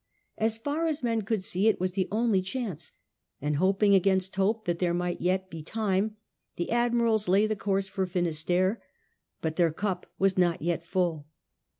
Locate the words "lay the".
7.27-7.55